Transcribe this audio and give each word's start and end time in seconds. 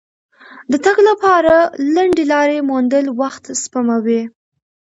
د 0.71 0.73
تګ 0.85 0.97
لپاره 1.09 1.55
لنډې 1.95 2.23
لارې 2.33 2.65
موندل 2.69 3.05
وخت 3.21 3.43
سپموي. 3.61 4.21